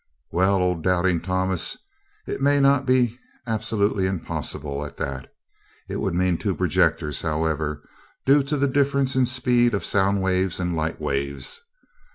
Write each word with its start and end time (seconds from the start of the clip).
"Well, 0.31 0.55
old 0.63 0.81
Doubting 0.83 1.19
Thomas, 1.21 1.77
it 2.25 2.41
might 2.41 2.61
not 2.61 2.87
be 2.87 3.19
absolutely 3.45 4.07
impossible, 4.07 4.83
at 4.83 4.97
that. 4.97 5.31
It 5.87 5.97
would 5.97 6.15
mean 6.15 6.39
two 6.39 6.55
projectors, 6.55 7.21
however, 7.21 7.87
due 8.25 8.41
to 8.45 8.57
the 8.57 8.67
difference 8.67 9.15
in 9.15 9.27
speed 9.27 9.75
of 9.75 9.85
sound 9.85 10.23
waves 10.23 10.59
and 10.59 10.75
light 10.75 10.99
waves. 10.99 11.61